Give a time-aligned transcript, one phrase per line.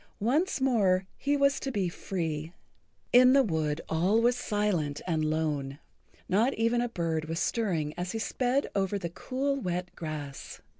[0.19, 2.51] Once more he was to be free.
[3.13, 5.77] In the wood all was silent and lone.
[6.27, 10.59] Not even a bird was stirring as he sped over the cool, wet grass.